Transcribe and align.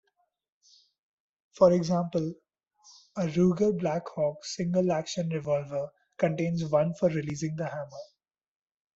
For 1.51 1.71
example, 1.73 2.33
a 3.17 3.27
Ruger 3.27 3.77
Blackhawk 3.79 4.43
single-action 4.43 5.29
revolver 5.29 5.91
contains 6.17 6.65
one 6.65 6.95
for 6.95 7.09
releasing 7.09 7.55
the 7.55 7.67
hammer. 7.69 7.99